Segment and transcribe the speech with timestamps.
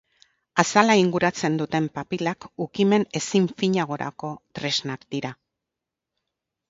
[0.61, 5.33] Azala inguratzen duten papilak ukimen ezin finagorako tresnak dira.